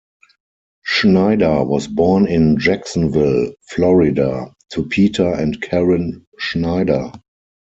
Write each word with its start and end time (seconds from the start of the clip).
Schneider 0.81 1.63
was 1.63 1.87
born 1.87 2.25
in 2.25 2.57
Jacksonville, 2.57 3.53
Florida 3.69 4.51
to 4.71 4.83
Peter 4.87 5.31
and 5.31 5.61
Karen 5.61 6.25
Schneider. 6.39 7.11